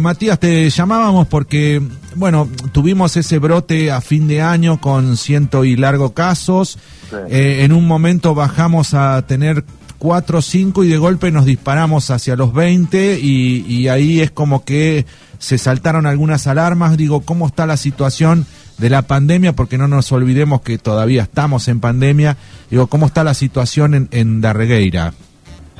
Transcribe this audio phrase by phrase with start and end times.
[0.00, 1.82] Matías, te llamábamos porque,
[2.14, 6.78] bueno, tuvimos ese brote a fin de año con ciento y largo casos.
[7.10, 7.16] Sí.
[7.30, 9.64] Eh, en un momento bajamos a tener
[9.98, 14.30] cuatro o cinco y de golpe nos disparamos hacia los 20 y, y ahí es
[14.30, 15.04] como que
[15.40, 16.96] se saltaron algunas alarmas.
[16.96, 18.46] Digo, ¿cómo está la situación
[18.78, 19.56] de la pandemia?
[19.56, 22.36] Porque no nos olvidemos que todavía estamos en pandemia.
[22.70, 25.12] Digo, ¿cómo está la situación en, en Darregueira?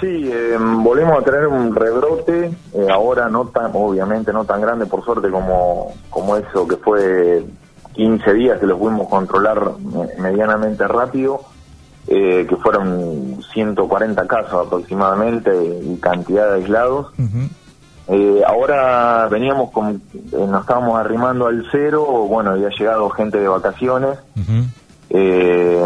[0.00, 4.86] Sí, eh, volvemos a tener un rebrote, eh, ahora no tan, obviamente no tan grande
[4.86, 7.44] por suerte como, como eso que fue
[7.94, 11.40] 15 días que lo pudimos controlar me- medianamente rápido,
[12.06, 15.50] eh, que fueron 140 casos aproximadamente
[15.82, 17.08] y cantidad de aislados.
[18.10, 23.48] Eh, ahora veníamos con, eh, nos estábamos arrimando al cero, bueno, había llegado gente de
[23.48, 24.16] vacaciones,
[25.10, 25.84] eh,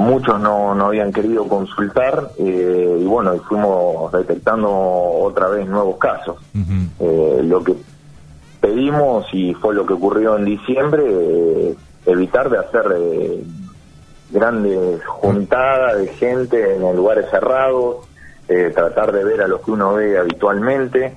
[0.00, 5.98] muchos no, no habían querido consultar eh, y bueno, y fuimos detectando otra vez nuevos
[5.98, 6.36] casos.
[6.98, 7.76] Eh, lo que
[8.60, 11.76] pedimos y fue lo que ocurrió en diciembre, eh,
[12.06, 13.44] evitar de hacer eh,
[14.30, 18.08] grandes juntadas de gente en lugares cerrados,
[18.48, 21.14] eh, tratar de ver a los que uno ve habitualmente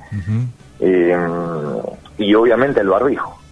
[2.18, 3.43] y obviamente el barbijo.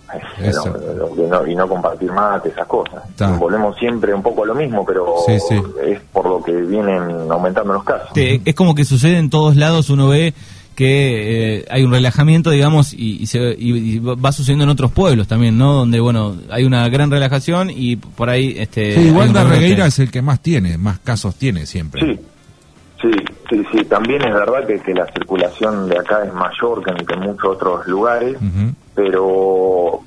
[1.16, 3.04] Que no- y no compartir mate, esas cosas.
[3.40, 5.62] Volvemos siempre un poco a lo mismo, pero Sí, sí.
[5.86, 8.12] es por lo que vienen aumentando los casos.
[8.14, 10.34] Te- es como que sucede en todos lados, uno ve
[10.76, 14.92] que eh, hay un relajamiento, digamos, y, y se, y- y va sucediendo en otros
[14.92, 15.74] pueblos también, ¿no?
[15.74, 18.56] Donde, bueno, hay una gran relajación y por ahí...
[18.58, 19.34] Este, Sí, igual.
[19.34, 22.02] Darregueira es el que más tiene, más casos tiene siempre.
[22.02, 22.20] Sí,
[23.02, 23.12] sí,
[23.50, 23.84] sí, sí.
[23.86, 27.20] También es verdad que, que la circulación de acá es mayor que en, que en
[27.20, 28.38] muchos otros lugares.
[28.96, 30.00] Pero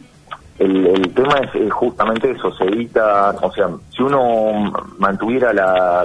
[0.58, 6.04] el, el tema es, es justamente eso, se evita, o sea, si uno mantuviera la,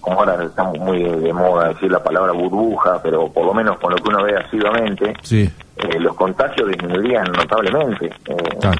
[0.00, 3.90] como ahora está muy de moda decir la palabra burbuja, pero por lo menos con
[3.92, 8.06] lo que uno ve asiduamente, Sí, eh, los contagios disminuirían notablemente.
[8.26, 8.70] Eh.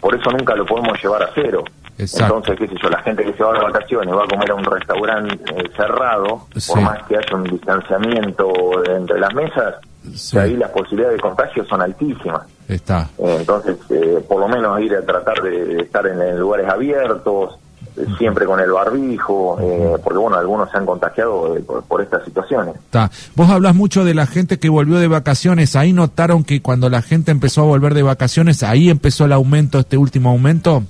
[0.00, 1.64] Por eso nunca lo podemos llevar a cero.
[1.96, 2.36] Exacto.
[2.36, 4.54] Entonces, qué sé yo, la gente que se va de vacaciones va a comer a
[4.54, 6.72] un restaurante eh, cerrado, Sí.
[6.72, 8.52] por más que haya un distanciamiento
[8.84, 9.76] entre las mesas,
[10.14, 10.36] Sí.
[10.36, 12.42] que ahí las posibilidades de contagio son altísimas.
[12.68, 13.08] está.
[13.18, 16.68] Eh, entonces, eh, por lo menos ir a tratar de, de estar en, en lugares
[16.68, 17.54] abiertos,
[17.96, 22.24] eh, siempre con el barbijo, eh, porque bueno, algunos se han contagiado por, por estas
[22.24, 22.74] situaciones.
[22.74, 23.10] Está.
[23.34, 25.76] Vos hablas mucho de la gente que volvió de vacaciones.
[25.76, 29.78] Ahí notaron que cuando la gente empezó a volver de vacaciones, ahí empezó el aumento,
[29.78, 30.82] este último aumento.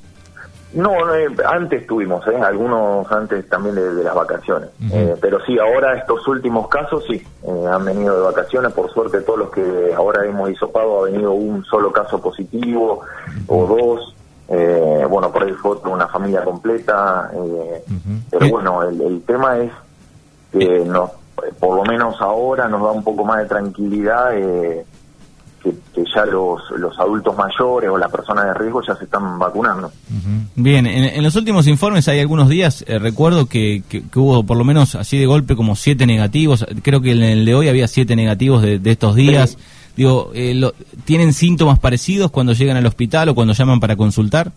[0.75, 2.37] No, no, eh, antes tuvimos, ¿eh?
[2.37, 4.71] algunos antes también de, de las vacaciones.
[4.93, 8.73] Eh, pero sí, ahora estos últimos casos sí, eh, han venido de vacaciones.
[8.73, 13.01] Por suerte, todos los que ahora hemos hisopado ha venido un solo caso positivo
[13.47, 14.15] o dos.
[14.49, 17.31] Eh, bueno, por ahí fue una familia completa.
[17.35, 17.85] eh,
[18.31, 19.73] Pero bueno, el, el tema es
[20.53, 20.87] que eh,
[21.59, 24.37] por lo menos ahora nos da un poco más de tranquilidad.
[24.37, 24.85] eh,
[25.65, 29.39] que, que ya los, los adultos mayores o las personas de riesgo ya se están
[29.39, 29.91] vacunando.
[30.55, 34.45] Bien, en, en los últimos informes hay algunos días, eh, recuerdo que, que- que hubo
[34.45, 37.69] por lo menos así de golpe como siete negativos, creo que en el de hoy
[37.69, 39.57] había siete negativos de, de estos días.
[39.97, 40.75] Digo, eh, lo-
[41.05, 44.53] ¿tienen síntomas parecidos cuando llegan al hospital o cuando llaman para consultar?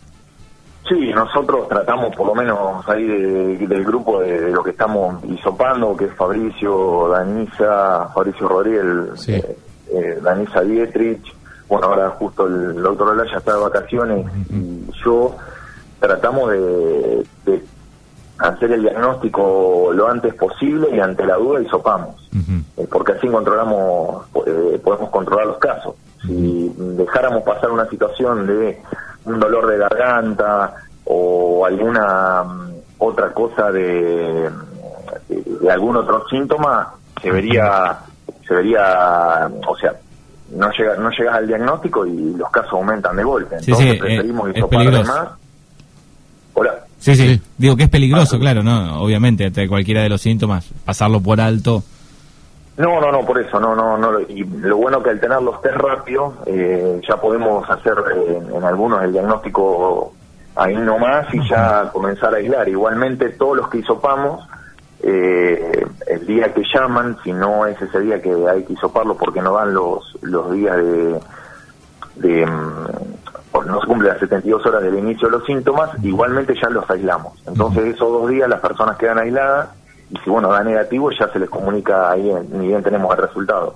[0.90, 5.22] Sí, nosotros tratamos por lo menos ahí de- del grupo de, de lo que estamos
[5.26, 8.84] hisopando, que es Fabricio, Danisa, Fabricio Rodríguez,
[9.16, 9.34] Sí.
[9.34, 9.58] eh,
[9.94, 11.36] eh, Danisa Dietrich,
[11.68, 15.36] bueno, ahora justo el, doctor Olaya está de vacaciones y yo
[16.00, 17.64] tratamos de, de
[18.40, 22.82] hacer el diagnóstico lo antes posible y ante la duda hisopamos, Ujú.
[22.84, 25.96] eh, porque así controlamos, eh, podemos controlar los casos.
[26.26, 28.82] Si dejáramos pasar una situación de
[29.26, 30.74] un dolor de garganta
[31.06, 34.50] o alguna mm, otra cosa de,
[35.30, 37.98] de, de algún otro síntoma, se vería,
[38.48, 39.94] se vería, o sea,
[40.52, 43.60] no llega, no llegas al diagnóstico y los casos aumentan de golpe.
[43.60, 45.14] Sí, Entonces sí, preferimos eh, es hisopar de peligroso.
[45.14, 45.30] más.
[46.54, 46.72] Hola.
[47.00, 47.42] Sí, sí, Sí.
[47.58, 49.02] Digo que es peligroso, claro, ¿no?
[49.02, 51.84] Obviamente, ante cualquiera de los síntomas, pasarlo por alto.
[52.78, 54.20] No, no, no, por eso, no, no, no.
[54.22, 58.64] Y lo bueno que al tener los test rápidos, eh, ya podemos hacer eh, en
[58.64, 60.14] algunos el diagnóstico
[60.56, 62.70] ahí nomás y ya comenzar a aislar.
[62.70, 64.48] Igualmente, todos los que hisopamos,
[65.02, 69.42] eh, el día que llaman, si no es ese día que hay que hisoparlo porque
[69.42, 71.20] no dan los, los días de.
[72.16, 76.70] de mm, no se cumplen las 72 horas del inicio de los síntomas, igualmente ya
[76.70, 77.34] los aislamos.
[77.48, 79.70] Entonces, esos dos días las personas quedan aisladas
[80.10, 83.76] y si bueno da negativo ya se les comunica ahí, ni bien tenemos el resultado.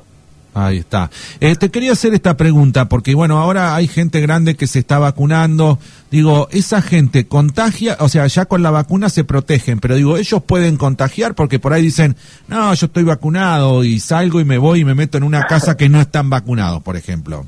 [0.54, 1.10] Ahí está.
[1.40, 5.00] Eh, te quería hacer esta pregunta, porque bueno, ahora hay gente grande que se está
[5.00, 5.80] vacunando.
[6.10, 10.44] Digo, esa gente contagia, o sea, ya con la vacuna se protegen, pero digo, ellos
[10.44, 12.18] pueden contagiar porque por ahí dicen,
[12.50, 15.78] no, yo estoy vacunado y salgo y me voy y me meto en una casa
[15.78, 17.46] que no están vacunados, por ejemplo.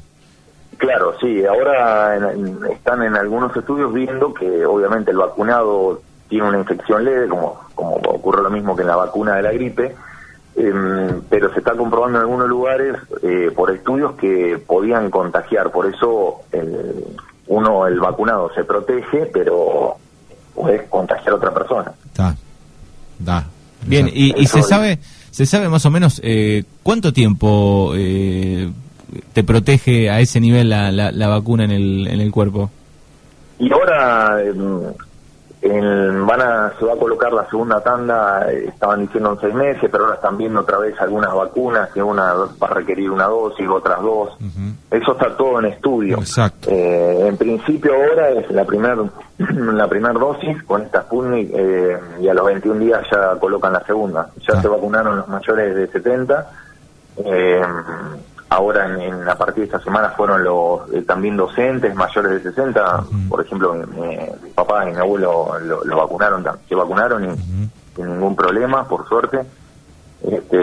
[0.78, 2.18] Claro, sí, ahora
[2.72, 7.96] están en algunos estudios viendo que obviamente el vacunado tiene una infección leve, como, como
[7.96, 9.96] ocurre lo mismo que en la vacuna de la gripe,
[10.56, 15.86] em, pero se está comprobando en algunos lugares eh, por estudios que podían contagiar, por
[15.88, 17.06] eso el,
[17.48, 19.96] uno, el vacunado, se protege, pero
[20.54, 21.92] puede contagiar a otra persona.
[22.16, 22.36] Da,
[23.20, 23.46] da.
[23.86, 25.00] Bien, y, y se sabe,
[25.32, 28.72] se sabe más o menos eh, cuánto tiempo eh,
[29.34, 32.70] te protege a ese nivel la, la, la, vacuna en el, en el cuerpo.
[33.60, 34.42] Y ahora
[35.64, 39.54] em, van a, se va a colocar la segunda tanda, eh, estaban diciendo en seis
[39.54, 43.26] meses, pero ahora están viendo otra vez algunas vacunas, que una va a requerir una
[43.26, 44.38] dosis, otras dos.
[44.92, 46.18] Eso está todo en estudio.
[46.18, 46.70] Exacto.
[46.70, 48.96] Eh, en principio ahora es la primera
[49.38, 53.84] la primer dosis con esta Sputnik eh, y a los 21 días ya colocan la
[53.84, 54.30] segunda.
[54.48, 56.52] Ya se vacunaron los mayores de 70.
[57.18, 57.62] Eh,
[58.54, 63.04] Ahora, en, a partir de esta semana, fueron los eh, también docentes mayores de 60.
[63.28, 64.16] Por ejemplo, mi,
[64.54, 69.40] papá y mi abuelo lo, vacunaron, se vacunaron y sin ningún problema, por suerte.
[70.22, 70.58] Este,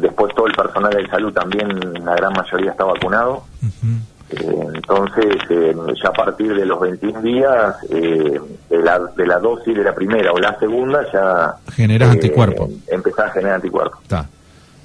[0.00, 1.68] después todo el personal de salud también,
[2.02, 3.44] la gran mayoría está vacunado.
[4.30, 8.40] Eh, entonces, eh, ya a partir de los 21 días, de,
[8.70, 11.54] la, de la dosis de la primera o la segunda, ya...
[11.70, 12.70] Genera anticuerpo.
[12.86, 13.98] Empezar a generar anticuerpo.
[14.04, 14.26] Está.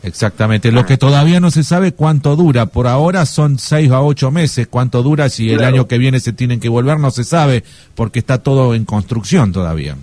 [0.05, 0.71] Exactamente.
[0.71, 2.67] Lo que todavía no se sabe cuánto dura.
[2.67, 4.67] Por ahora son seis a ocho meses.
[4.67, 7.63] Cuánto dura si el año que viene se tienen que volver no se sabe
[7.95, 9.95] porque está todo en construcción todavía.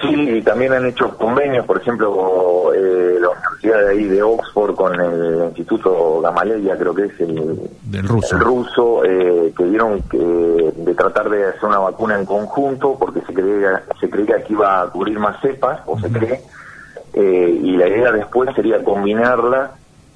[0.00, 4.74] Sí, y también han hecho convenios, por ejemplo, eh, la universidad de ahí de Oxford
[4.74, 10.00] con el Instituto Gamaleya, creo que es el, Del ruso, el ruso eh, que dieron
[10.02, 14.54] que, de tratar de hacer una vacuna en conjunto porque se creía, se creía que
[14.54, 16.40] iba a cubrir más cepas, o se cree,
[17.12, 19.72] eh, y la idea después sería combinarla,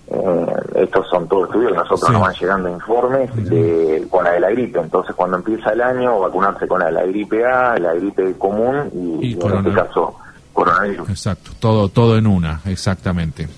[0.07, 4.51] eh, estos son todos estudios nosotros nos van llegando informes de, con la de la
[4.51, 8.35] gripe, entonces cuando empieza el año vacunarse con la de la gripe A, la gripe
[8.35, 8.91] común
[9.23, 10.15] y, en este caso
[10.53, 11.09] coronavirus.
[11.09, 13.49] Exacto, todo, todo en una, exactamente.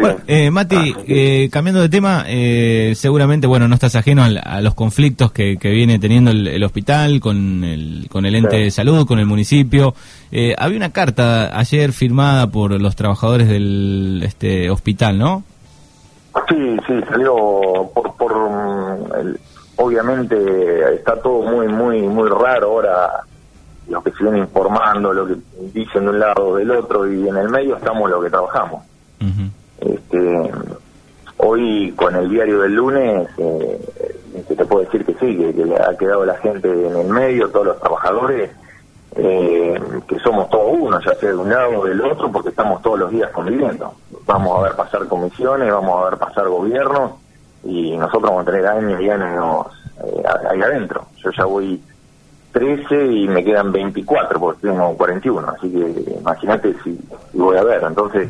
[0.00, 4.60] Bueno, eh, Mati, ah, eh, cambiando de tema, eh, seguramente, bueno, no estás ajeno a,
[4.60, 9.18] los conflictos que, viene teniendo el, hospital con el, con el ente de salud, con
[9.18, 9.94] el municipio.
[10.30, 15.44] Eh, había una carta ayer firmada por los trabajadores del este hospital, ¿no?
[16.48, 18.32] Sí, sí, salió por, por
[19.76, 23.24] obviamente está todo muy, muy, muy raro ahora
[23.88, 25.36] lo que se viene informando, lo que
[25.72, 28.82] dicen de un lado o del otro y en el medio estamos lo que trabajamos.
[29.80, 30.50] Este,
[31.38, 33.78] hoy con el diario del lunes eh,
[34.56, 37.66] te puedo decir que sí, que, le ha quedado la gente en el medio, todos
[37.66, 38.50] los trabajadores,
[39.16, 42.82] eh, que somos todos uno, ya sea de un lado o del otro, porque estamos
[42.82, 43.92] todos los días conviviendo.
[44.26, 47.12] Vamos a ver pasar comisiones, vamos a ver pasar gobiernos
[47.64, 49.66] y nosotros vamos a tener años y años
[50.04, 51.06] eh, ahí adentro.
[51.22, 51.82] Yo ya voy
[52.52, 56.98] 13 y me quedan 24 porque tengo 41, así que imagínate si,
[57.34, 57.82] voy a ver.
[57.84, 58.28] Entonces...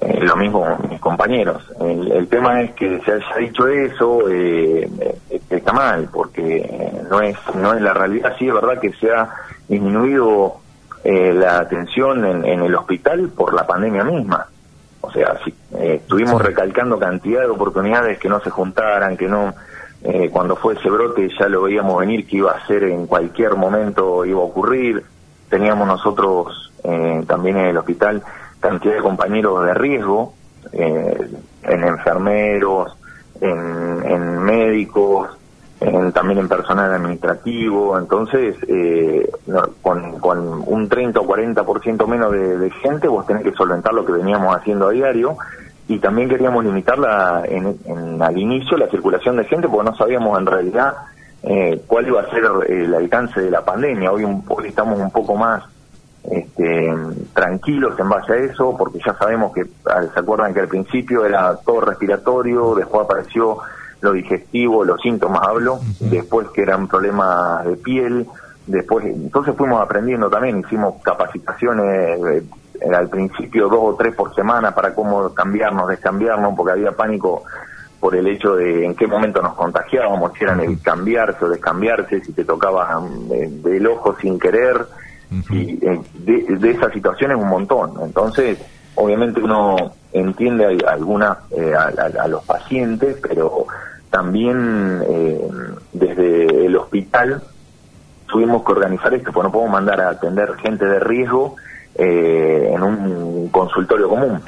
[0.00, 1.62] Eh, lo mismo mis compañeros.
[1.80, 7.36] El, tema es que se haya dicho eso, eh, eh, está mal, porque no es,
[7.54, 8.34] no es la realidad.
[8.38, 9.28] Sí es verdad que se ha
[9.68, 10.56] disminuido
[11.04, 14.46] la atención en, el hospital por la pandemia misma.
[15.00, 19.54] O sea, si, estuvimos recalcando cantidad de oportunidades que no se juntaran, que no...
[20.32, 24.24] cuando fue ese brote ya lo veíamos venir que iba a ser en cualquier momento,
[24.26, 25.02] iba a ocurrir.
[25.48, 26.72] Teníamos nosotros
[27.26, 28.22] también en el hospital
[28.60, 30.34] cantidad de compañeros de riesgo,
[30.72, 31.30] eh,
[31.62, 32.96] en enfermeros,
[33.40, 35.28] en, médicos,
[35.80, 39.30] en, también en personal administrativo, entonces eh,
[39.82, 44.56] con, un 30 o 40% menos de, gente vos tenés que solventar lo que veníamos
[44.56, 45.36] haciendo a diario
[45.86, 50.46] y también queríamos limitarla en, al inicio la circulación de gente porque no sabíamos en
[50.46, 50.94] realidad
[51.42, 54.10] eh, cuál iba a ser el alcance de la pandemia.
[54.10, 55.62] Hoy, hoy estamos un poco más
[56.30, 56.94] este,
[57.34, 61.56] tranquilos en base a eso, porque ya sabemos que, ¿se acuerdan que al principio era
[61.56, 63.58] todo respiratorio, después apareció
[64.00, 68.26] lo digestivo, los síntomas hablo, después que eran problemas de piel,
[68.66, 72.20] después, entonces fuimos aprendiendo también, hicimos capacitaciones
[72.80, 77.44] eh, al principio dos o tres por semana para cómo cambiarnos, descambiarnos, porque había pánico
[77.98, 82.20] por el hecho de en qué momento nos contagiábamos, si eran el cambiarse o descambiarse,
[82.20, 84.86] si te tocaba eh, del ojo sin querer,
[85.50, 87.92] y eh, de, de esas situaciones un montón.
[88.02, 88.58] Entonces,
[88.94, 89.76] obviamente uno
[90.12, 93.66] entiende a, alguna, eh, a, los pacientes, pero
[94.10, 95.40] también eh,
[95.92, 97.42] desde el hospital
[98.26, 101.56] tuvimos que organizar esto, porque no podemos mandar a atender gente de riesgo
[101.94, 104.40] eh, en un consultorio común.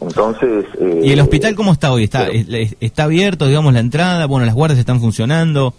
[0.00, 0.64] Entonces...
[1.02, 2.04] ¿Y el hospital cómo está hoy?
[2.04, 4.26] ¿Está, ¿Está abierto, digamos, la entrada?
[4.26, 5.74] Bueno, las guardias están funcionando.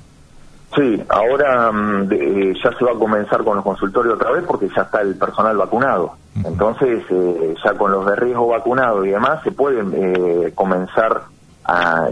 [0.76, 4.70] Sí, ahora mm, eh, ya se va a comenzar con los consultorios otra vez porque
[4.76, 6.14] ya está el personal vacunado.
[6.46, 11.24] Entonces, eh, ya con los de riesgo vacunados y demás, se puede eh, comenzar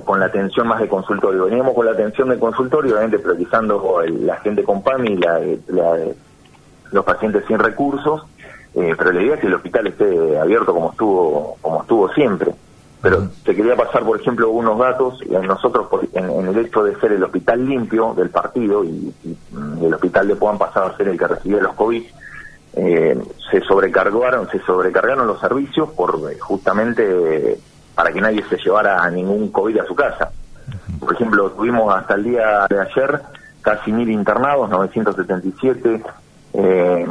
[0.06, 1.46] con la atención más de consultorio.
[1.46, 5.98] Veníamos con la atención de consultorio, obviamente priorizando la gente con PAMI y la,
[6.92, 8.24] los pacientes sin recursos,
[8.72, 12.54] pero la idea es que el hospital esté abierto como estuvo, como estuvo siempre.
[13.02, 15.20] Pero te quería pasar, por ejemplo, unos datos.
[15.28, 19.14] Nosotros, en, el hecho de ser el hospital limpio del partido y,
[19.82, 22.04] el hospital de Puan pasaba a ser el que recibía los COVID,
[22.74, 27.60] eh, se sobrecargaron, se sobrecargaron los servicios por eh, justamente
[27.96, 30.32] para que nadie se llevara ningún COVID a su casa.
[31.00, 33.22] Por ejemplo, tuvimos hasta el día de ayer
[33.62, 36.04] casi mil internados, 977
[36.54, 37.06] eh,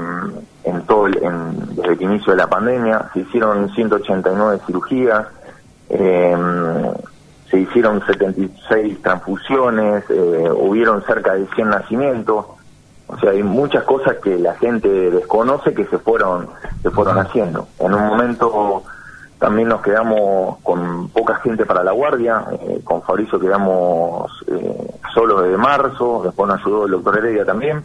[0.64, 3.11] en todo en, desde el inicio de la pandemia.
[3.12, 5.26] Se hicieron 189 cirugías,
[5.88, 6.37] eh,
[7.50, 12.47] se hicieron 76 transfusiones, eh, hubieron cerca de 100 nacimientos,
[13.09, 16.49] o sea, hay muchas cosas que la gente desconoce que se fueron,
[16.83, 17.69] se fueron haciendo.
[17.78, 18.83] En un momento
[19.38, 25.43] también nos quedamos con poca gente para la guardia, eh, con Fabricio quedamos eh, solo
[25.43, 27.83] desde marzo, después nos ayudó el doctor Heredia también.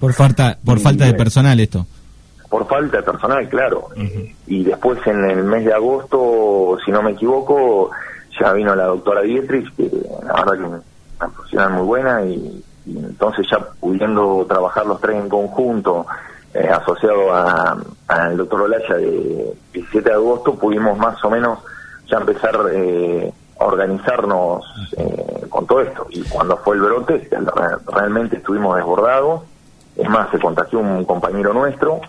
[0.00, 1.86] Por falta, por falta de personal esto
[2.52, 3.88] por falta de personal, claro.
[4.46, 7.90] Y después en el mes de agosto, si no me equivoco,
[8.38, 9.90] ya vino la doctora Dietrich, que
[10.22, 15.30] la verdad que una profesional muy buena, y, entonces ya pudiendo trabajar los tres en
[15.30, 16.04] conjunto,
[16.52, 17.32] eh, asociado
[18.08, 21.58] al doctor Olaya de 17 de agosto, pudimos más o menos
[22.06, 24.62] ya empezar eh, a organizarnos
[24.98, 26.06] eh, con todo esto.
[26.10, 27.30] Y cuando fue el brote,
[27.86, 29.40] realmente estuvimos desbordados.
[29.96, 32.00] Es más, se contagió un compañero nuestro,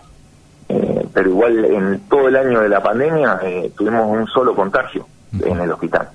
[0.74, 5.06] eh, pero igual en todo el año de la pandemia eh, tuvimos un solo contagio
[5.40, 6.10] en el hospital,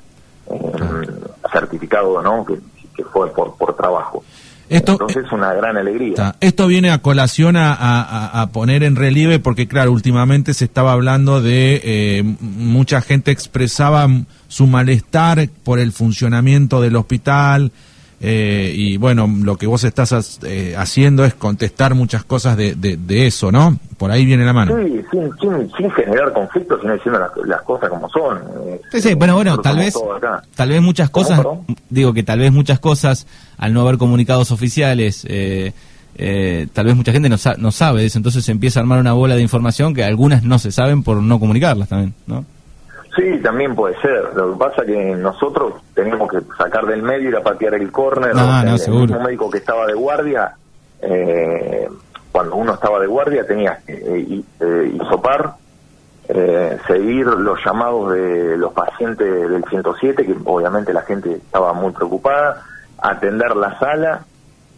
[1.53, 2.45] certificado, ¿no?
[2.45, 2.59] Que,
[3.13, 4.25] fue por, por trabajo.
[4.69, 6.35] Esto, Entonces es una gran alegría.
[6.41, 11.81] Esto viene a colación a, poner en relieve porque, claro, últimamente se estaba hablando de
[11.85, 14.09] eh, mucha gente expresaba
[14.49, 17.71] su malestar por el funcionamiento del hospital,
[18.21, 23.27] eh, y bueno, lo que vos estás eh, haciendo es contestar muchas cosas de, de,
[23.27, 23.79] eso, ¿no?
[23.97, 24.77] Por ahí viene la mano.
[24.77, 28.39] Sí, sin, sin, generar conflictos, sino diciendo las, cosas como son.
[28.67, 29.95] Eh, sí, sí, bueno, bueno, tal vez,
[30.57, 31.41] tal vez muchas cosas,
[31.91, 37.29] digo que tal vez muchas cosas, al no haber comunicados oficiales, tal vez mucha gente
[37.29, 40.03] no, no sabe de eso, entonces se empieza a armar una bola de información que
[40.03, 42.45] algunas no se saben por no comunicarlas también, ¿no?
[43.19, 44.33] Sí, también puede ser.
[44.35, 47.91] Lo que pasa es que nosotros teníamos que sacar del medio y a patear el
[47.91, 48.33] córner.
[48.37, 50.55] Ah, no, no, el, médico que estaba de guardia,
[51.03, 51.89] eh,
[52.31, 55.55] cuando uno estaba de guardia, tenía que eh, eh, hisopar,
[56.87, 62.63] seguir los llamados de los pacientes del 107, que obviamente la gente estaba muy preocupada,
[62.99, 64.25] atender la sala.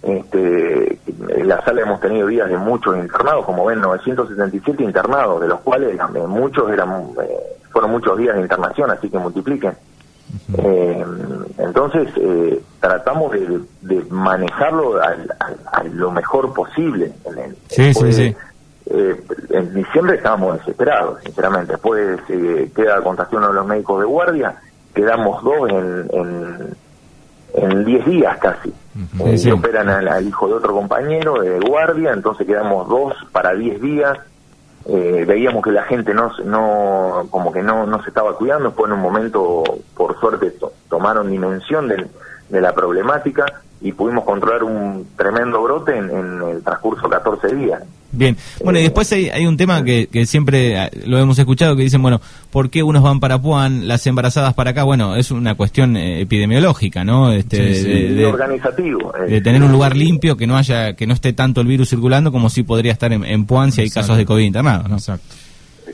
[0.03, 5.49] Este, en la sala hemos tenido días de muchos internados, como ven, 977 internados, de
[5.49, 7.09] los cuales muchos eran
[7.71, 9.73] fueron muchos días de internación, así que multipliquen.
[10.59, 11.05] Eh,
[11.59, 13.33] entonces, eh, tratamos
[13.81, 17.13] de, manejarlo a, lo mejor posible.
[17.69, 18.37] Sí, sí, sí.
[18.93, 21.73] Eh, en diciembre estábamos desesperados, sinceramente.
[21.73, 22.21] Después
[22.75, 24.57] queda contagión de los médicos de guardia,
[24.95, 26.77] quedamos dos en en
[27.55, 28.73] 10 días casi.
[29.37, 33.81] se operan al, al, hijo de otro compañero de guardia, entonces quedamos dos para 10
[33.81, 34.19] días.
[34.87, 38.89] Eh, veíamos que la gente no, no como que no, no se estaba cuidando, fue
[38.89, 39.63] en un momento,
[39.95, 40.55] por suerte,
[40.89, 42.07] tomaron dimensión de,
[42.51, 43.45] de, la problemática
[43.81, 47.83] y pudimos controlar un tremendo brote en, el transcurso de 14 días.
[48.13, 51.77] Bien, bueno, y después hay, hay un tema que, que, siempre ah, lo hemos escuchado,
[51.77, 54.83] que dicen, bueno, ¿por qué unos van para Puan, las embarazadas para acá?
[54.83, 57.31] Bueno, es una cuestión eh, epidemiológica, ¿no?
[57.31, 57.63] Este,
[58.13, 59.13] de, organizativo.
[59.29, 62.33] De tener un lugar limpio, que no haya, que no esté tanto el virus circulando
[62.33, 64.97] como si podría estar en, en Puan si hay casos de COVID internados, ¿no?
[64.97, 65.25] Exacto.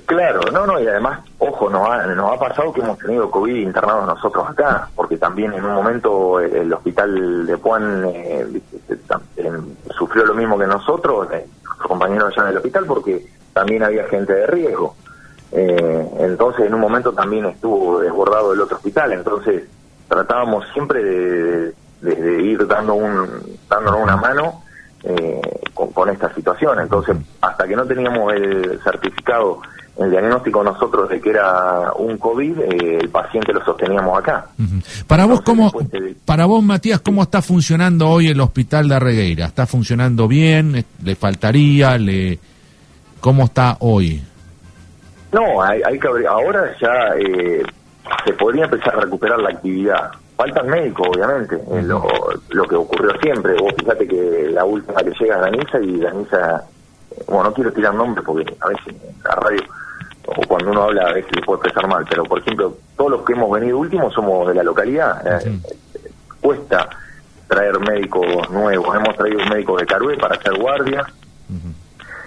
[0.06, 3.56] Claro, no, no, y además, ojo, nos ha, nos ha pasado que hemos tenido COVID
[3.56, 8.46] internados nosotros acá, porque también en un momento el, hospital de Puan eh,
[9.36, 9.52] eh,
[9.98, 11.48] sufrió lo mismo que nosotros, eh,
[11.88, 14.94] compañeros allá en el hospital, porque también había gente de riesgo.
[15.50, 19.64] Eh, entonces, en un momento también estuvo desbordado el otro hospital, entonces
[20.08, 23.28] tratábamos siempre de, ir dando un,
[23.68, 24.62] dándonos una mano
[25.74, 26.78] con, con esta situación.
[26.80, 29.62] Entonces, hasta que no teníamos el certificado
[29.98, 34.46] el diagnóstico nosotros de que era un COVID, eh, el paciente lo sosteníamos acá.
[35.06, 35.72] Para vos, ¿cómo,
[36.24, 39.46] para vos, Matías, ¿cómo está funcionando hoy el hospital de Arregueira?
[39.46, 40.84] ¿Está funcionando bien?
[41.02, 41.96] ¿Le faltaría?
[41.96, 42.38] le
[43.20, 44.22] ¿Cómo está hoy?
[45.32, 47.62] No, hay, hay que ahora ya eh,
[48.24, 50.12] se podría empezar a recuperar la actividad.
[50.36, 52.06] Faltan médicos, obviamente, lo,
[52.50, 53.54] lo, que ocurrió siempre.
[53.54, 56.64] Vos fíjate que la última que llega es Danisa y Danisa,
[57.26, 59.62] bueno, no quiero tirar nombres porque a veces la radio
[60.26, 63.24] o cuando uno habla a veces le puede expresar mal, pero por ejemplo, todos los
[63.24, 65.44] que hemos venido últimos somos de la localidad.
[65.44, 65.60] Eh,
[66.40, 66.88] cuesta
[67.48, 68.94] traer médicos nuevos.
[68.96, 71.06] Hemos traído médicos de Carué para hacer guardia,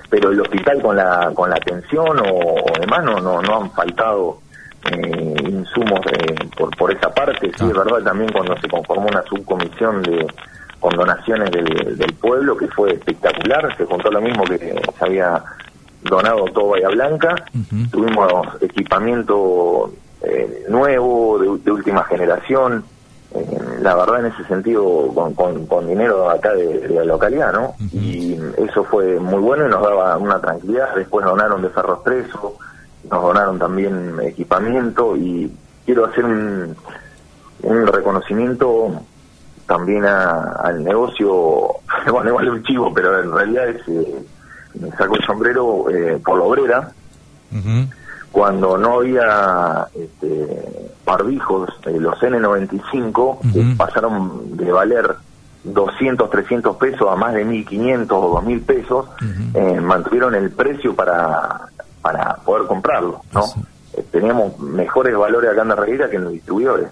[0.10, 4.40] pero el hospital con la con la atención o, demás no, no, no han faltado
[4.92, 6.00] eh, insumos
[6.58, 7.52] por, por esa parte.
[7.58, 10.26] Sí, es verdad también cuando se conformó una subcomisión de
[10.80, 15.44] con donaciones del, del pueblo, que fue espectacular, se contó lo mismo que se había
[16.04, 17.36] donado todo Bahía Blanca,
[17.92, 19.92] tuvimos equipamiento
[20.22, 22.84] eh, nuevo, de, última generación,
[23.36, 27.76] eh, la verdad en ese sentido con, con, dinero acá de, la localidad, ¿no?
[27.92, 32.58] Y eso fue muy bueno y nos daba una tranquilidad, después donaron de Ferro Expreso,
[33.10, 35.52] nos donaron también equipamiento y
[35.86, 36.76] quiero hacer un,
[37.64, 39.02] un reconocimiento
[39.68, 41.76] también al negocio,
[42.12, 43.88] bueno, igual un chivo, pero en realidad es...
[43.88, 44.26] Eh,
[44.76, 46.92] me saco el sombrero eh, por la obrera,
[48.32, 55.16] cuando no había este, barbijos, eh, los N95 pasaron de valer
[55.64, 59.08] 200, 300 pesos a más de 1.500 o 2.000 pesos,
[59.54, 61.70] eh, mantuvieron el precio para,
[62.02, 63.44] para poder comprarlo, ¿no?
[64.12, 66.88] teníamos mejores valores acá en la realidad que en los distribuidores.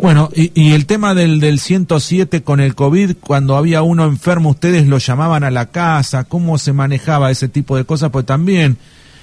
[0.00, 4.86] Bueno, y, el tema del, del 107 con el COVID, cuando había uno enfermo, ustedes
[4.86, 8.10] lo llamaban a la casa, ¿cómo se manejaba ese tipo de cosas?
[8.10, 8.76] Pues también,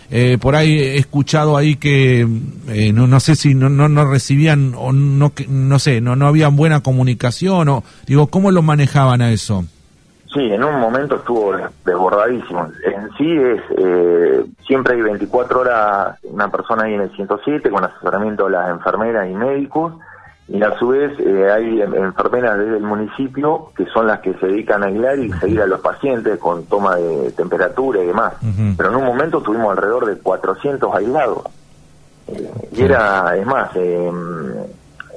[0.09, 2.27] eh, por ahí he escuchado ahí que,
[2.69, 6.27] eh, no, no sé si no, no, no recibían, o no, no sé, no, no
[6.27, 9.65] había buena comunicación, o digo, ¿cómo lo manejaban a eso?
[10.33, 12.69] Sí, en un momento estuvo desbordadísimo.
[12.85, 17.83] En sí es, eh, siempre hay 24 horas una persona ahí en el 107 con
[17.83, 19.93] asesoramiento de las enfermeras y médicos
[20.47, 24.47] y a su vez eh, hay enfermeras desde el municipio que son las que se
[24.47, 28.33] dedican a aislar y seguir a los pacientes con toma de temperatura y demás.
[28.77, 31.43] Pero en un momento tuvimos alrededor de 400 aislados.
[32.27, 33.69] Eh, y era, es más,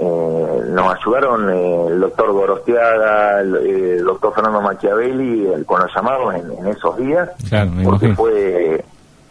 [0.00, 6.34] eh, eh, nos ayudaron eh, el doctor Gorostiaga, el, doctor Fernando Machiavelli con los llamados
[6.34, 7.30] en, esos días,
[7.84, 8.84] porque fue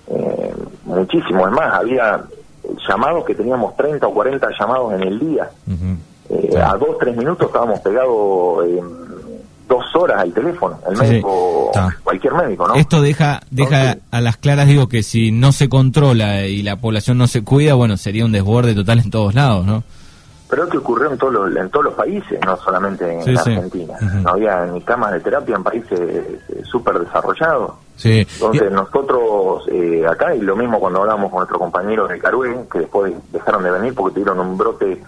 [0.08, 0.54] eh,
[0.86, 1.48] muchísimo.
[1.48, 2.22] Es más, había
[2.88, 5.50] llamados que teníamos 30 o 40 llamados en el día.
[6.64, 8.66] A dos, tres minutos estábamos pegados
[9.68, 11.72] dos horas al teléfono, el médico,
[12.04, 12.76] cualquier médico, ¿no?
[12.76, 17.18] Esto deja, deja a las claras, digo, que si no se controla y la población
[17.18, 19.84] no se cuida, bueno, sería un desborde total en todos lados, ¿no?
[20.54, 23.96] Pero que ocurrió en, todos los, en todos los países, no solamente en Argentina.
[24.22, 27.72] No había ni camas de terapia en países eh, súper desarrollados.
[28.04, 32.78] Entonces nosotros eh, acá, y lo mismo cuando hablamos con nuestros compañeros de Carué, que
[32.78, 35.02] después dejaron de venir porque tuvieron un brote,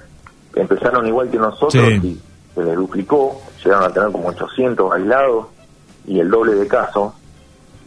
[0.56, 2.20] empezaron igual que nosotros y
[2.56, 5.46] se les duplicó, llegaron a tener como 800 aislados
[6.08, 7.14] y el doble de casos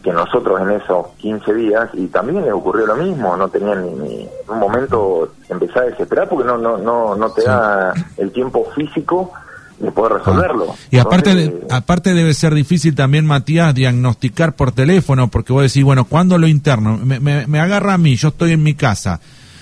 [0.03, 4.27] que nosotros en esos 15 días y también le ocurrió lo mismo, no tenían ni,
[4.47, 9.31] un momento empezar a desesperar porque no no no no te da el tiempo físico
[9.77, 10.67] de poder resolverlo.
[10.69, 10.75] Ah.
[10.89, 16.05] Y aparte aparte debe ser difícil también Matías diagnosticar por teléfono porque vos decís, bueno,
[16.05, 16.97] ¿cuándo lo interno?
[16.97, 19.19] Me, me, agarra a mí, yo estoy en mi casa.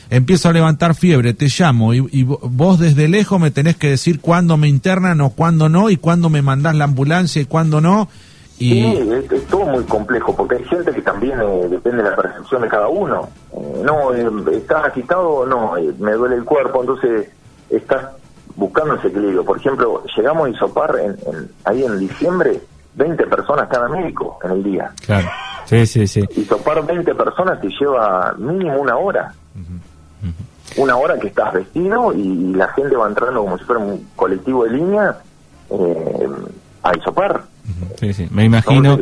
[0.09, 4.21] Empiezo a levantar fiebre, te llamo y, y, vos desde lejos me tenés que decir
[4.21, 8.07] cuándo me internan o cuándo no y cuándo me mandás la ambulancia y cuándo no
[8.57, 12.63] Sí, es, todo muy complejo, porque hay gente que también eh, depende de la percepción
[12.63, 13.29] de cada uno.
[13.53, 17.29] Eh, no, eh, estás agitado, no, me duele el cuerpo, entonces
[17.69, 18.07] estás
[18.55, 19.45] buscando ese equilibrio.
[19.45, 22.59] Por ejemplo, llegamos a Isopar en, ahí en diciembre,
[22.95, 24.91] 20 personas cada médico en el día.
[25.05, 25.29] Claro,
[25.65, 26.25] sí, sí, sí.
[26.35, 29.33] Isopar 20 personas te lleva mínimo una hora.
[30.77, 34.63] Una hora que estás vestido y, la gente va entrando como si fuera un colectivo
[34.63, 35.15] de línea
[36.81, 37.43] a Isopar.
[37.99, 38.99] Sí, sí, me imagino.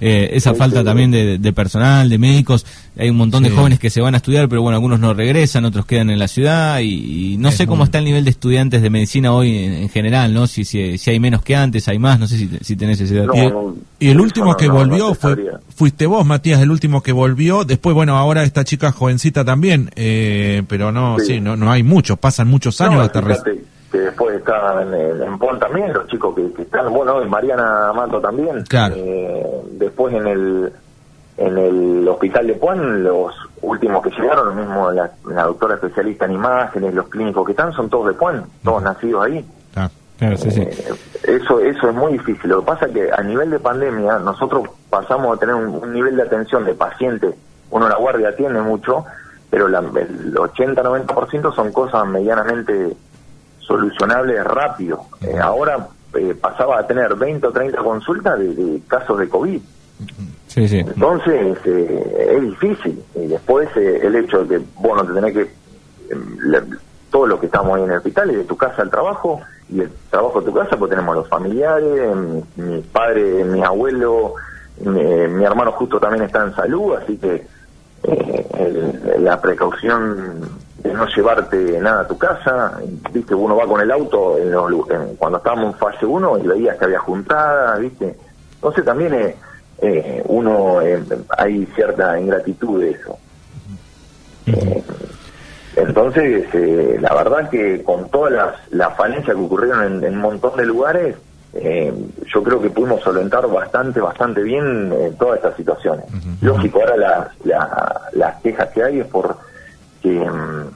[0.00, 2.64] Eh, esa falta también de, personal, de médicos.
[2.96, 5.64] Hay un montón de jóvenes que se van a estudiar, pero bueno, algunos no regresan,
[5.64, 8.90] otros quedan en la ciudad y, no sé cómo está el nivel de estudiantes de
[8.90, 10.46] medicina hoy en, general, ¿no?
[10.46, 13.26] Si, si, hay menos que antes, hay más, no sé si, si tenés esa idea.
[13.98, 15.36] y, el último que volvió fue,
[15.74, 17.64] fuiste vos, Matías, el último que volvió.
[17.64, 21.40] Después, bueno, ahora esta chica jovencita también, eh, pero no, sí.
[21.40, 23.20] no, no hay muchos, pasan muchos años hasta
[23.90, 28.20] que después está en, en, PON también, los chicos que, están, bueno, en Mariana Mato
[28.20, 28.64] también.
[28.94, 30.72] Eh, después en el
[31.38, 35.08] en el hospital de Puan, los últimos que llegaron, lo mismo la,
[35.44, 39.46] doctora especialista en imágenes, los clínicos que están, son todos de Puan, todos nacidos ahí.
[39.76, 40.62] Ah, claro, sí, sí.
[40.62, 42.50] Eh, eso, eso es muy difícil.
[42.50, 46.16] Lo que pasa es que a nivel de pandemia, nosotros pasamos a tener un, nivel
[46.16, 47.34] de atención de pacientes,
[47.70, 49.04] uno la guardia atiende mucho,
[49.48, 52.96] pero la, el 80-90% son cosas medianamente
[53.68, 55.02] solucionables rápido.
[55.20, 59.60] Eh, ahora eh, pasaba a tener 20 o 30 consultas de casos de COVID.
[60.56, 63.02] Entonces eh, es difícil.
[63.14, 65.50] Y después eh, el hecho de que vos no te tenés que...
[66.10, 66.78] Em,
[67.10, 69.80] todo lo que estamos ahí en el hospital y de tu casa al trabajo y
[69.80, 72.14] el trabajo de tu casa pues tenemos los familiares,
[72.56, 74.34] mi, padre, mi abuelo,
[74.84, 77.46] mi, hermano justo también está en salud, así que
[78.02, 80.46] eh, la precaución de
[80.92, 82.78] no llevarte nada a tu casa,
[83.12, 86.84] viste, uno va con el auto en cuando estábamos en fase 1 y veías que
[86.84, 88.16] había juntada, viste,
[88.54, 89.34] entonces también es
[89.80, 91.00] eh, uno eh,
[91.36, 93.16] hay cierta ingratitud de eso.
[94.46, 94.82] Eh,
[95.76, 100.66] entonces, la verdad que con todas las, las falencias que ocurrieron en, un montón de
[100.66, 101.16] lugares,
[101.54, 106.06] yo creo que pudimos solventar bastante, bastante bien todas estas situaciones.
[106.40, 107.30] Lógico, ahora
[108.12, 109.36] las quejas que hay es por
[110.02, 110.66] que mm,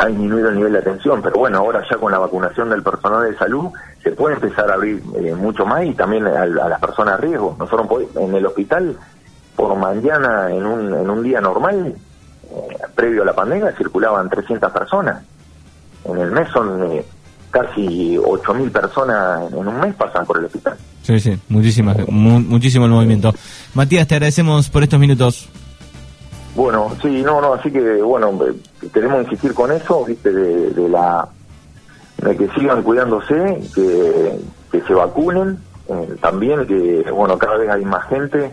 [0.00, 3.30] ha disminuido el nivel de atención, pero bueno, ahora ya con la vacunación del personal
[3.30, 3.66] de salud
[4.02, 7.54] se puede empezar a abrir eh, mucho más y también a, las personas a riesgo.
[7.58, 8.96] Nosotros en el hospital,
[9.54, 11.94] por mañana, en un, en un día normal,
[12.50, 15.22] eh, previo a la pandemia, circulaban 300 personas.
[16.06, 17.04] En el mes son eh,
[17.50, 20.78] casi 8.000 personas en un mes pasan por el hospital.
[21.02, 23.34] Sí, sí, muchísimas, muchísimo el movimiento.
[23.74, 25.50] Matías, te agradecemos por estos minutos.
[26.54, 28.38] Bueno, sí, no, no, así que, bueno,
[28.92, 31.28] queremos insistir con eso, viste, de, la
[32.18, 34.38] de que sigan cuidándose, que,
[34.72, 35.58] que se vacunen,
[35.88, 38.52] eh, también que, bueno, cada vez hay más gente.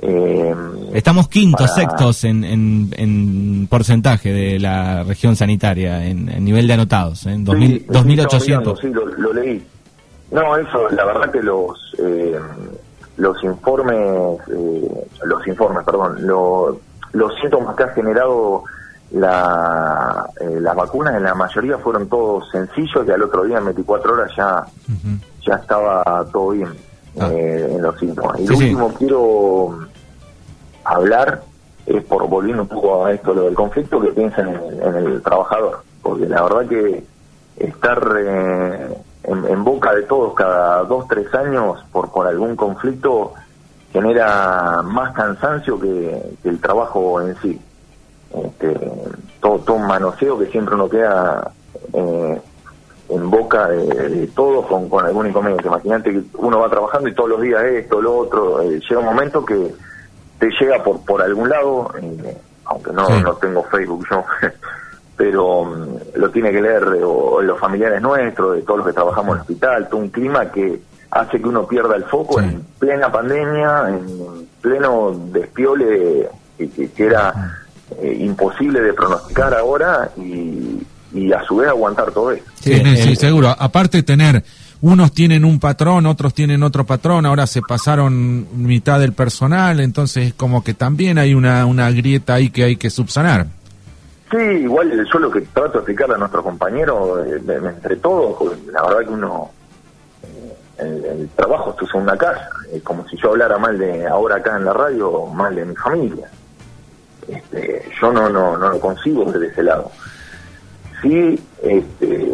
[0.00, 0.54] Eh,
[0.92, 7.44] Estamos quintos, sextos en, en, porcentaje de la región sanitaria, en, nivel de anotados, en
[7.44, 8.80] 2.800.
[8.80, 9.64] Sí, lo, leí.
[10.30, 12.38] No, eso, la verdad que los eh,
[13.18, 14.38] los informes,
[15.24, 16.76] los informes, perdón, los
[17.12, 18.64] los síntomas que ha generado
[19.12, 23.66] la, eh, las vacunas en la mayoría fueron todos sencillos y al otro día en
[23.66, 24.64] 24 horas ya,
[25.46, 26.70] ya estaba todo bien
[27.20, 27.28] ah.
[27.30, 28.40] eh, en los síntomas.
[28.40, 29.78] Y lo último quiero
[30.84, 31.42] hablar
[31.84, 35.82] es por volviendo un poco a esto lo del conflicto que piensen en, el trabajador,
[36.02, 37.04] porque la verdad que
[37.56, 43.34] estar eh, en, boca de todos cada dos, tres años por, por algún conflicto
[43.92, 47.60] genera más cansancio que, el trabajo en sí.
[48.34, 48.74] Este,
[49.40, 51.52] todo, todo, un manoseo que siempre uno queda
[51.92, 52.40] eh,
[53.10, 55.68] en boca de, todos con, con algún inconveniente.
[55.68, 58.62] Imagínate que uno va trabajando y todos los días esto, lo otro.
[58.62, 59.74] Eh, llega un momento que
[60.38, 64.24] te llega por, por algún lado, eh, aunque no, no tengo Facebook yo,
[65.16, 69.28] pero mm, lo tiene que leer o, los familiares nuestros, de todos los que trabajamos
[69.30, 70.80] en el hospital, todo un clima que
[71.12, 77.58] hace que uno pierda el foco en plena pandemia, en pleno despiole que, que era
[78.00, 80.80] eh, imposible de pronosticar ahora y,
[81.32, 82.44] a su vez aguantar todo eso.
[82.60, 83.54] Sí, sí, seguro.
[83.58, 84.42] Aparte tener,
[84.80, 90.32] unos tienen un patrón, otros tienen otro patrón, ahora se pasaron mitad del personal, entonces
[90.32, 93.46] como que también hay una, una grieta ahí que hay que subsanar.
[94.30, 98.82] Sí, igual yo lo que trato de explicarle a nuestros compañeros, eh, entre todos, la
[98.82, 99.50] verdad que uno
[100.82, 104.56] el, trabajo esto es una casa, es como si yo hablara mal de ahora acá
[104.56, 106.28] en la radio, mal de mi familia.
[107.28, 109.90] Este, yo no, no, no lo consigo desde ese lado.
[111.00, 112.32] Sí, este,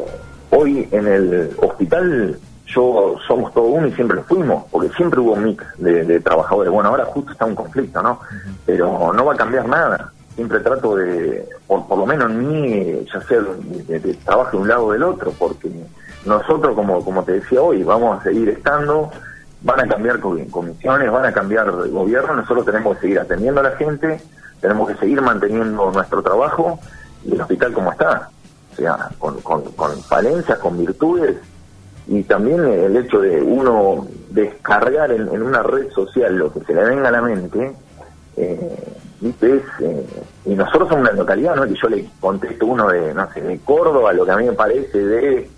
[0.50, 5.32] hoy en el hospital yo somos todo uno y siempre lo fuimos, porque siempre hubo
[5.32, 6.70] un mix de, trabajadores.
[6.70, 8.20] Bueno, ahora justo está un conflicto, ¿no?
[8.66, 10.12] Pero no va a cambiar nada.
[10.38, 13.40] Siempre trato de, por, por lo menos en mí, ya sea
[13.88, 15.68] de, de trabajo de un lado o del otro, porque
[16.24, 19.10] nosotros, como, como te decía hoy, vamos a seguir estando,
[19.62, 23.72] van a cambiar comisiones, van a cambiar gobierno, nosotros tenemos que seguir atendiendo a la
[23.72, 24.20] gente,
[24.60, 26.78] tenemos que seguir manteniendo nuestro trabajo
[27.24, 28.30] y el hospital como está,
[28.74, 31.36] o sea, con, con, con falencias, con virtudes,
[32.06, 36.84] y también el hecho de uno descargar en, una red social lo que se le
[36.84, 37.72] venga a la mente,
[38.36, 40.06] eh, eh,
[40.44, 41.66] y nosotros somos una localidad, ¿no?
[41.66, 44.52] Que yo le contesto uno de, no sé, de Córdoba, lo que a mí me
[44.52, 45.50] parece de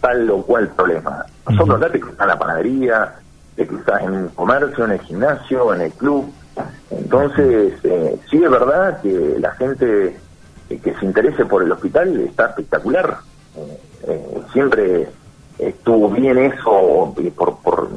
[0.00, 1.24] tal o cual problema.
[1.48, 3.14] Nosotros acá te cruzás en la panadería,
[3.54, 6.32] te cruzás en un comercio, en el gimnasio, en el club.
[6.90, 10.16] Entonces, eh, sí es verdad que la gente
[10.70, 13.18] eh, que se interese por el hospital está espectacular.
[14.06, 15.08] Eh, siempre
[15.58, 17.88] estuvo bien eso por, por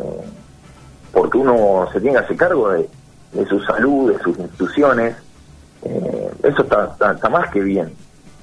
[1.12, 2.88] porque uno se tenga ese cargo de,
[3.32, 5.16] de su salud, de sus instituciones.
[5.84, 7.92] Eh, eso está, está, más que bien.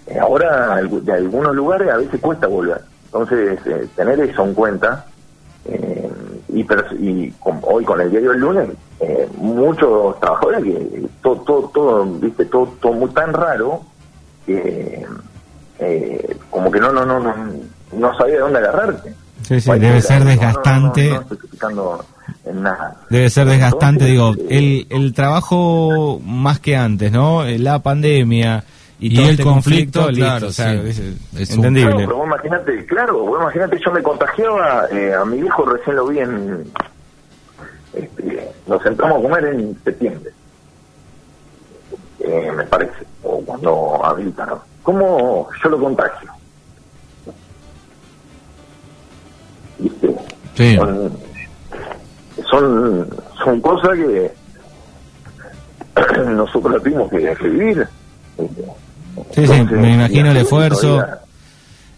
[0.06, 2.80] Eh, ahora, de algunos lugares a veces cuesta volver.
[3.06, 5.06] Entonces, eh, tener eso en cuenta,
[6.48, 8.68] y, y hoy con el diario del lunes,
[9.38, 13.82] muchos trabajadores que todo, todo, todo, viste, todo, todo muy tan raro
[14.46, 15.06] que
[16.50, 17.34] como que no, no, no, no,
[17.92, 19.14] no sabía de dónde agarrarte.
[19.42, 21.10] Sí, sí, debe ser desgastante.
[23.10, 27.44] Debe ser desgastante, digo, el, el trabajo más que antes, ¿no?
[27.44, 28.64] La pandemia
[28.98, 30.58] y, todo el este conflicto, claro, es,
[31.50, 31.90] entendible.
[31.90, 35.96] Claro, pero vos imagínate, claro, vos imagínate, yo me contagiaba, eh, a mi hijo recién
[35.96, 36.64] lo vi en...
[37.92, 40.30] Este, nos sentamos a comer en septiembre,
[42.20, 44.58] eh, me parece, o cuando habilitaron.
[44.82, 46.30] ¿Cómo yo lo contagio?
[50.56, 50.78] Sí.
[52.54, 53.08] Son,
[53.42, 54.30] son, cosas que
[56.30, 57.88] nosotros tuvimos que revivir.
[59.32, 61.04] Sí, sí, me imagino el esfuerzo,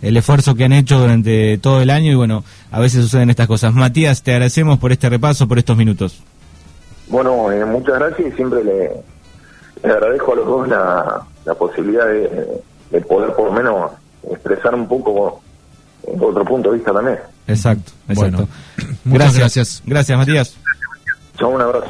[0.01, 3.47] el esfuerzo que han hecho durante todo el año y bueno, a veces suceden estas
[3.47, 3.75] cosas.
[3.75, 6.23] Matías, te agradecemos por este repaso, por estos minutos.
[7.09, 8.90] Bueno, eh, muchas gracias y siempre le,
[9.85, 13.92] agradezco a los dos la, la posibilidad de, de, poder por lo menos
[14.31, 15.42] expresar un poco
[16.21, 17.19] otro punto de vista también.
[17.47, 18.49] Exacto, exacto.
[18.75, 19.38] Bueno, gracias.
[19.38, 19.83] gracias.
[19.87, 20.57] Gracias, Matías.
[21.38, 21.87] Chao, un abrazo.